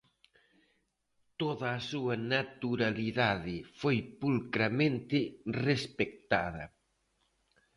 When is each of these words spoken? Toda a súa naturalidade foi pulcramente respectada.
Toda 1.41 1.67
a 1.77 1.83
súa 1.91 2.15
naturalidade 2.35 3.55
foi 3.79 3.97
pulcramente 4.21 5.17
respectada. 5.67 6.65